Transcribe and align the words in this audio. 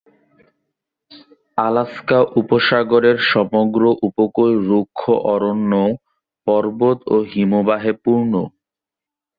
Alaska 1.57 2.19
উপসাগরের 2.41 3.17
সমগ্র 3.31 3.81
উপকূল 4.07 4.51
রুক্ষ 4.69 5.01
অরণ্য, 5.33 5.71
পর্বত 6.47 6.97
ও 7.07 7.15
হিমবাহে 7.31 7.93
পূর্ণ। 8.03 8.33